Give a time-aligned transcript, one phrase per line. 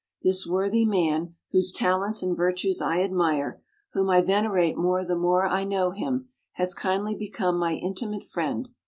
[0.23, 3.61] This worthy man, whose talents and virtues I admire,
[3.93, 8.69] whom I venerate more the more I know him, has kindly become my intimate friend....